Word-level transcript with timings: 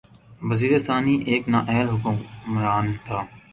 یزید 0.49 0.73
ثانی 0.87 1.15
ایک 1.29 1.43
نااہل 1.53 1.87
حکمران 1.93 2.85
تھا 3.05 3.17